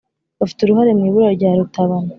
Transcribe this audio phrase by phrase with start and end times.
[0.39, 2.09] bafite uruhare mu ibura rya rutabana